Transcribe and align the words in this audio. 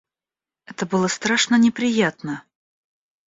Это 0.65 0.87
было 0.87 1.07
страшно 1.07 1.59
неприятно. 1.59 2.43